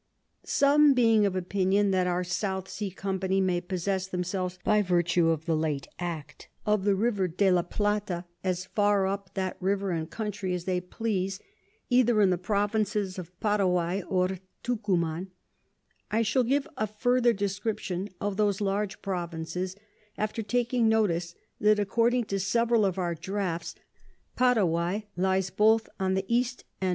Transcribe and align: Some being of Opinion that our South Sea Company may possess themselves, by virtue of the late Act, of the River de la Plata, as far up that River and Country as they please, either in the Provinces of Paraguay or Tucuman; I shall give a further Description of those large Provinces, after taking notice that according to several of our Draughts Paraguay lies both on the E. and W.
Some 0.45 0.95
being 0.95 1.27
of 1.27 1.35
Opinion 1.35 1.91
that 1.91 2.07
our 2.07 2.23
South 2.23 2.67
Sea 2.67 2.89
Company 2.89 3.39
may 3.39 3.61
possess 3.61 4.07
themselves, 4.07 4.57
by 4.63 4.81
virtue 4.81 5.29
of 5.29 5.45
the 5.45 5.55
late 5.55 5.87
Act, 5.99 6.49
of 6.65 6.85
the 6.85 6.95
River 6.95 7.27
de 7.27 7.51
la 7.51 7.61
Plata, 7.61 8.25
as 8.43 8.65
far 8.65 9.05
up 9.05 9.35
that 9.35 9.57
River 9.59 9.91
and 9.91 10.09
Country 10.09 10.55
as 10.55 10.65
they 10.65 10.81
please, 10.81 11.39
either 11.91 12.19
in 12.19 12.31
the 12.31 12.39
Provinces 12.39 13.19
of 13.19 13.39
Paraguay 13.39 14.01
or 14.09 14.39
Tucuman; 14.63 15.27
I 16.09 16.23
shall 16.23 16.43
give 16.43 16.67
a 16.77 16.87
further 16.87 17.31
Description 17.31 18.09
of 18.19 18.37
those 18.37 18.59
large 18.59 19.03
Provinces, 19.03 19.75
after 20.17 20.41
taking 20.41 20.89
notice 20.89 21.35
that 21.59 21.77
according 21.77 22.23
to 22.23 22.39
several 22.39 22.85
of 22.87 22.97
our 22.97 23.13
Draughts 23.13 23.75
Paraguay 24.35 25.05
lies 25.15 25.51
both 25.51 25.87
on 25.99 26.15
the 26.15 26.25
E. 26.27 26.43
and 26.47 26.79
W. 26.79 26.89